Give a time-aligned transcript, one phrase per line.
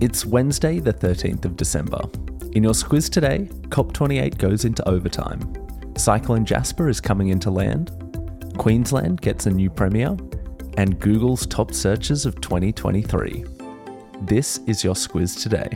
[0.00, 2.00] It's Wednesday, the 13th of December.
[2.52, 5.40] In your Squiz today, COP28 goes into overtime.
[5.94, 7.90] Cyclone Jasper is coming into land.
[8.56, 10.16] Queensland gets a new premier.
[10.78, 13.44] And Google's top searches of 2023.
[14.22, 15.68] This is your Squiz today.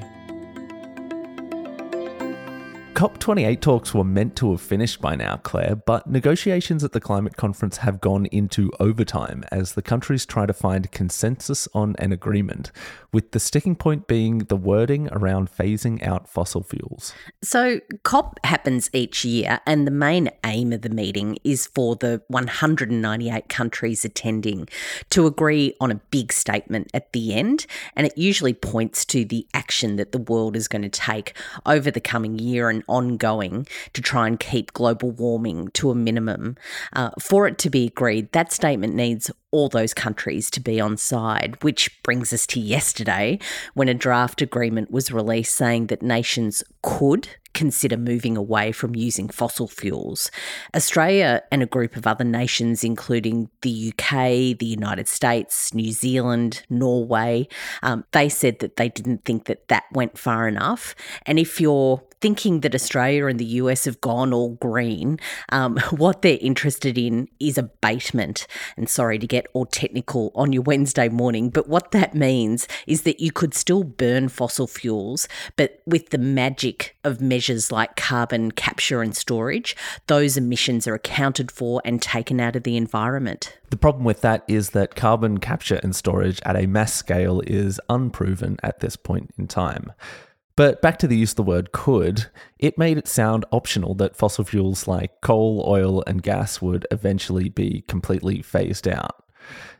[2.94, 7.36] COP28 talks were meant to have finished by now, Claire, but negotiations at the climate
[7.36, 12.70] conference have gone into overtime as the countries try to find consensus on an agreement,
[13.12, 17.12] with the sticking point being the wording around phasing out fossil fuels.
[17.42, 22.22] So, COP happens each year, and the main aim of the meeting is for the
[22.28, 24.68] 198 countries attending
[25.10, 29.48] to agree on a big statement at the end, and it usually points to the
[29.52, 31.36] action that the world is going to take
[31.66, 36.56] over the coming year and ongoing to try and keep global warming to a minimum.
[36.92, 40.96] Uh, for it to be agreed, that statement needs all those countries to be on
[40.96, 43.38] side, which brings us to yesterday
[43.74, 49.28] when a draft agreement was released saying that nations could consider moving away from using
[49.28, 50.30] fossil fuels.
[50.74, 56.64] Australia and a group of other nations, including the UK, the United States, New Zealand,
[56.68, 57.48] Norway,
[57.82, 60.94] um, they said that they didn't think that that went far enough.
[61.24, 66.22] And if you're thinking that Australia and the US have gone all green, um, what
[66.22, 68.46] they're interested in is abatement.
[68.78, 73.02] And sorry to get all technical on your Wednesday morning, but what that means is
[73.02, 78.52] that you could still burn fossil fuels, but with the magic of measures like carbon
[78.52, 83.58] capture and storage, those emissions are accounted for and taken out of the environment.
[83.68, 87.78] The problem with that is that carbon capture and storage at a mass scale is
[87.90, 89.92] unproven at this point in time.
[90.56, 92.26] But back to the use of the word could,
[92.58, 97.48] it made it sound optional that fossil fuels like coal, oil, and gas would eventually
[97.48, 99.24] be completely phased out.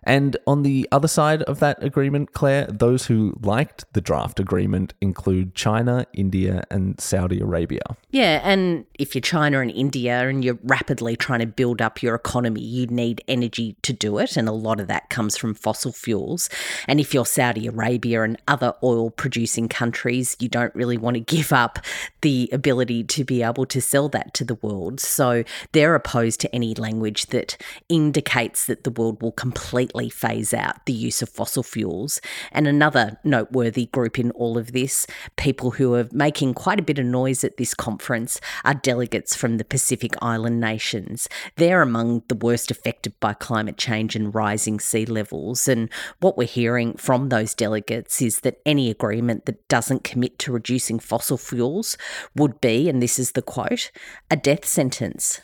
[0.04, 4.94] And on the other side of that agreement, Claire, those who liked the draft agreement
[5.00, 7.82] include China, India, and Saudi Arabia.
[8.10, 12.14] Yeah, and if you're China and India and you're rapidly trying to build up your
[12.14, 14.36] economy, you need energy to do it.
[14.36, 16.48] And a lot of that comes from fossil fuels.
[16.86, 21.20] And if you're Saudi Arabia and other oil producing countries, you don't really want to
[21.20, 21.78] give up
[22.20, 25.00] the ability to be able to sell that to the world.
[25.00, 27.56] So they're opposed to any language that
[27.88, 32.20] indicates that the world will completely completely phase out the use of fossil fuels.
[32.52, 35.06] And another noteworthy group in all of this,
[35.36, 39.58] people who are making quite a bit of noise at this conference, are delegates from
[39.58, 41.28] the Pacific Island nations.
[41.56, 45.68] They're among the worst affected by climate change and rising sea levels.
[45.68, 45.88] And
[46.20, 50.98] what we're hearing from those delegates is that any agreement that doesn't commit to reducing
[50.98, 51.96] fossil fuels
[52.34, 53.90] would be, and this is the quote,
[54.30, 55.40] a death sentence.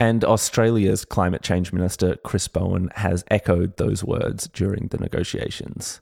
[0.00, 6.00] And Australia's climate change minister, Chris Bowen, has echoed those words during the negotiations.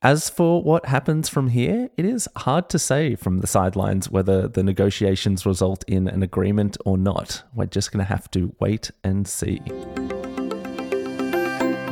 [0.00, 4.46] As for what happens from here, it is hard to say from the sidelines whether
[4.46, 7.42] the negotiations result in an agreement or not.
[7.52, 9.60] We're just going to have to wait and see.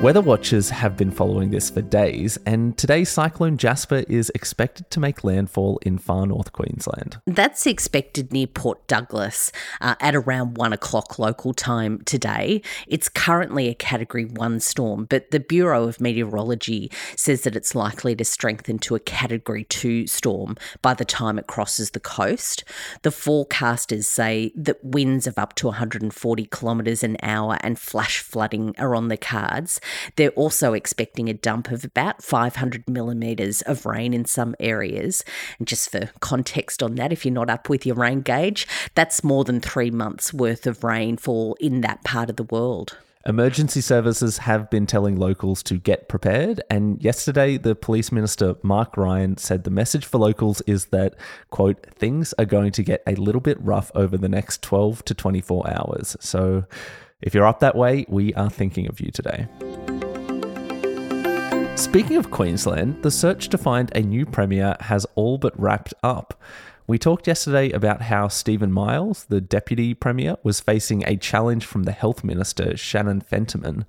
[0.03, 4.99] Weather watchers have been following this for days, and today Cyclone Jasper is expected to
[4.99, 7.21] make landfall in far north Queensland.
[7.27, 9.53] That's expected near Port Douglas
[9.83, 12.63] uh, at around one o'clock local time today.
[12.87, 18.17] It's currently a Category 1 storm, but the Bureau of Meteorology says that it's likely
[18.17, 22.65] to strengthen to a Category 2 storm by the time it crosses the coast.
[23.03, 28.75] The forecasters say that winds of up to 140 kilometres an hour and flash flooding
[28.79, 29.79] are on the cards.
[30.17, 35.25] They're also expecting a dump of about 500 millimetres of rain in some areas.
[35.59, 39.25] And just for context on that, if you're not up with your rain gauge, that's
[39.25, 42.97] more than three months worth of rainfall in that part of the world.
[43.27, 48.97] Emergency services have been telling locals to get prepared, and yesterday the police minister Mark
[48.97, 51.17] Ryan said the message for locals is that,
[51.51, 55.15] quote, things are going to get a little bit rough over the next 12 to
[55.15, 56.17] 24 hours.
[56.19, 56.65] So
[57.23, 59.47] if you're up that way, we are thinking of you today.
[61.77, 66.41] Speaking of Queensland, the search to find a new Premier has all but wrapped up.
[66.87, 71.85] We talked yesterday about how Stephen Miles, the Deputy Premier, was facing a challenge from
[71.85, 73.85] the Health Minister, Shannon Fentiman,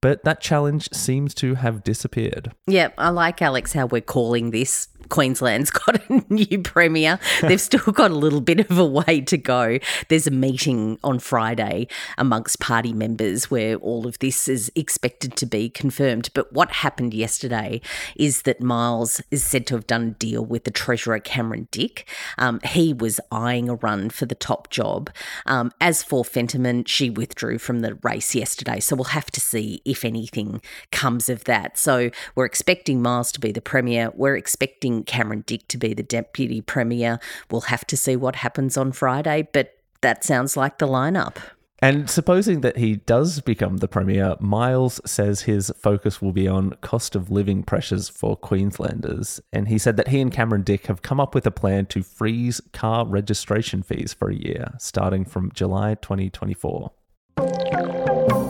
[0.00, 2.52] but that challenge seems to have disappeared.
[2.66, 7.18] Yeah, I like Alex how we're calling this Queensland's got a new premier.
[7.42, 9.78] They've still got a little bit of a way to go.
[10.08, 15.46] There's a meeting on Friday amongst party members where all of this is expected to
[15.46, 16.30] be confirmed.
[16.34, 17.80] But what happened yesterday
[18.16, 22.08] is that Miles is said to have done a deal with the Treasurer Cameron Dick.
[22.36, 25.10] Um, he was eyeing a run for the top job.
[25.46, 28.80] Um, as for Fentiman, she withdrew from the race yesterday.
[28.80, 30.60] So we'll have to see if anything
[30.90, 31.78] comes of that.
[31.78, 34.12] So we're expecting Miles to be the Premier.
[34.14, 37.18] We're expecting Cameron Dick to be the Deputy Premier.
[37.50, 41.36] We'll have to see what happens on Friday, but that sounds like the lineup.
[41.80, 46.72] And supposing that he does become the Premier, Miles says his focus will be on
[46.80, 49.40] cost of living pressures for Queenslanders.
[49.52, 52.02] And he said that he and Cameron Dick have come up with a plan to
[52.02, 56.90] freeze car registration fees for a year, starting from July 2024.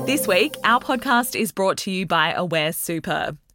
[0.07, 3.37] This week, our podcast is brought to you by Aware Super.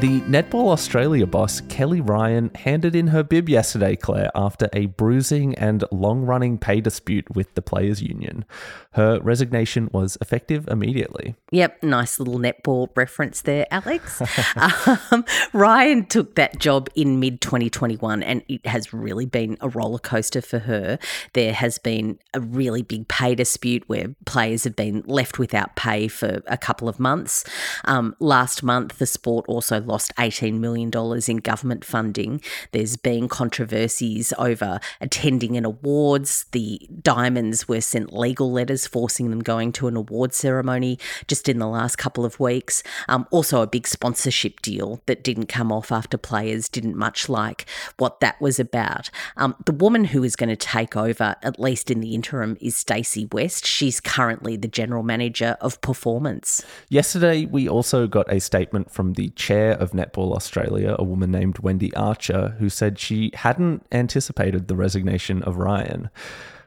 [0.00, 5.54] The Netball Australia boss, Kelly Ryan, handed in her bib yesterday, Claire, after a bruising
[5.56, 8.46] and long running pay dispute with the Players' Union.
[8.92, 11.34] Her resignation was effective immediately.
[11.52, 14.22] Yep, nice little netball reference there, Alex.
[15.12, 19.98] um, Ryan took that job in mid 2021, and it has really been a roller
[19.98, 20.98] coaster for her.
[21.34, 26.08] There has been a really big pay dispute where players have been left without pay
[26.08, 27.44] for a couple of months.
[27.84, 30.90] Um, last month, the sport also lost $18 million
[31.28, 32.40] in government funding.
[32.72, 36.46] There's been controversies over attending an awards.
[36.52, 41.58] The Diamonds were sent legal letters forcing them going to an award ceremony just in
[41.58, 42.82] the last couple of weeks.
[43.08, 47.66] Um, also, a big sponsorship deal that didn't come off after players didn't much like
[47.98, 49.10] what that was about.
[49.36, 52.76] Um, the woman who is going to take over, at least in the interim, is
[52.76, 53.66] Stacey West.
[53.66, 56.64] She's currently the general manager of performance.
[56.88, 61.58] Yesterday, we also got a statement from the chair of Netball Australia, a woman named
[61.58, 66.10] Wendy Archer, who said she hadn't anticipated the resignation of Ryan.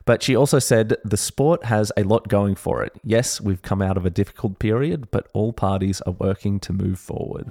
[0.05, 2.93] But she also said the sport has a lot going for it.
[3.03, 6.99] Yes, we've come out of a difficult period, but all parties are working to move
[6.99, 7.49] forward.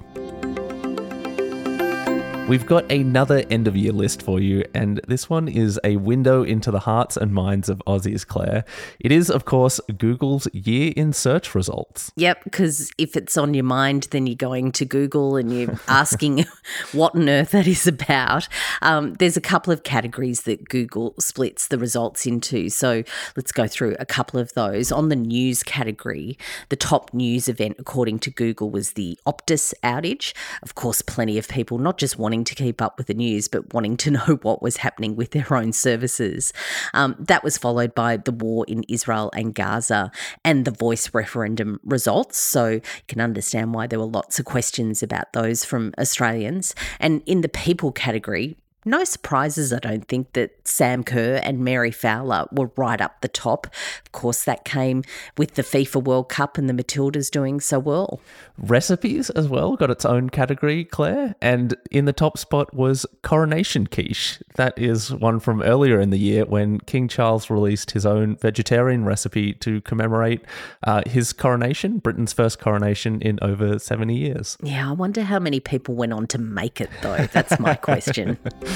[2.49, 6.43] We've got another end of year list for you, and this one is a window
[6.43, 8.65] into the hearts and minds of Aussies, Claire.
[8.99, 12.11] It is, of course, Google's year in search results.
[12.17, 16.43] Yep, because if it's on your mind, then you're going to Google and you're asking
[16.91, 18.49] what on earth that is about.
[18.81, 22.67] Um, there's a couple of categories that Google splits the results into.
[22.67, 23.03] So
[23.37, 24.91] let's go through a couple of those.
[24.91, 26.37] On the news category,
[26.67, 30.33] the top news event, according to Google, was the Optus outage.
[30.61, 33.47] Of course, plenty of people not just wanting wanting to keep up with the news,
[33.47, 36.51] but wanting to know what was happening with their own services.
[36.95, 40.11] Um, that was followed by the war in Israel and Gaza
[40.43, 42.39] and the voice referendum results.
[42.39, 46.73] So you can understand why there were lots of questions about those from Australians.
[46.99, 51.91] And in the people category, no surprises, I don't think, that Sam Kerr and Mary
[51.91, 53.67] Fowler were right up the top.
[54.05, 55.03] Of course, that came
[55.37, 58.19] with the FIFA World Cup and the Matildas doing so well.
[58.57, 61.35] Recipes as well got its own category, Claire.
[61.41, 64.41] And in the top spot was Coronation Quiche.
[64.55, 69.05] That is one from earlier in the year when King Charles released his own vegetarian
[69.05, 70.41] recipe to commemorate
[70.83, 74.57] uh, his coronation, Britain's first coronation in over 70 years.
[74.61, 77.25] Yeah, I wonder how many people went on to make it, though.
[77.33, 78.37] That's my question.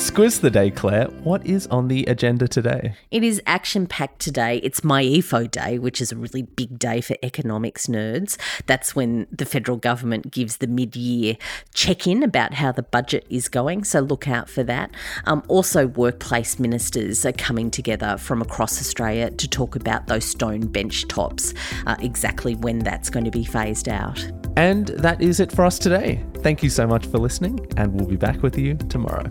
[0.00, 1.06] Squiz the day, Claire.
[1.22, 2.94] What is on the agenda today?
[3.10, 4.56] It is action packed today.
[4.62, 8.38] It's MYEFO Day, which is a really big day for economics nerds.
[8.64, 11.36] That's when the federal government gives the mid year
[11.74, 13.84] check in about how the budget is going.
[13.84, 14.90] So look out for that.
[15.26, 20.66] Um, also, workplace ministers are coming together from across Australia to talk about those stone
[20.66, 21.52] bench tops,
[21.86, 24.18] uh, exactly when that's going to be phased out.
[24.56, 26.24] And that is it for us today.
[26.42, 29.30] Thank you so much for listening, and we'll be back with you tomorrow.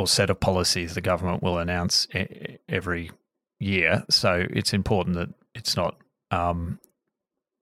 [0.00, 2.08] or set of policies the government will announce
[2.68, 3.10] every
[3.58, 4.04] year.
[4.08, 5.96] So it's important that it's not
[6.30, 6.80] um,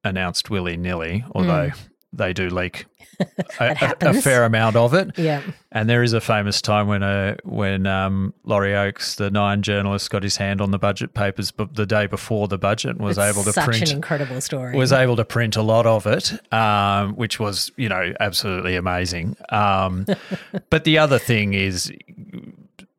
[0.05, 1.89] announced willy nilly, although mm.
[2.13, 2.87] they do leak
[3.61, 5.11] a, a, fair amount of it.
[5.19, 5.43] Yeah.
[5.73, 9.63] And there is a famous time when a uh, when um, Laurie Oakes, the Nine
[9.63, 13.19] journalist, got his hand on the budget papers, but the day before the budget was
[13.19, 14.77] it's able to print an incredible story.
[14.77, 19.37] Was able to print a lot of it, um, which was you know absolutely amazing.
[19.51, 20.07] Um,
[20.71, 21.93] but the other thing is